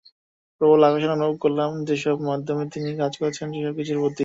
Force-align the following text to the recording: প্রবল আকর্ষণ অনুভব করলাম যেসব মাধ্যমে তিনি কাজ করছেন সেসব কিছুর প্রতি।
প্রবল 0.61 0.81
আকর্ষণ 0.83 1.11
অনুভব 1.15 1.35
করলাম 1.37 1.69
যেসব 1.87 2.15
মাধ্যমে 2.29 2.63
তিনি 2.73 2.89
কাজ 3.01 3.13
করছেন 3.21 3.47
সেসব 3.53 3.73
কিছুর 3.79 3.97
প্রতি। 4.01 4.19